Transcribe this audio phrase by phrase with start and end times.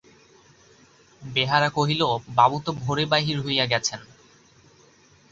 [1.21, 2.01] বেহারা কহিল,
[2.35, 4.01] বাবু তো ভোরে বাহির হইয়া গেছেন।